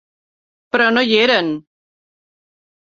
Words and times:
Però 0.77 0.87
no 0.95 1.03
hi 1.11 1.21
eren. 1.27 1.55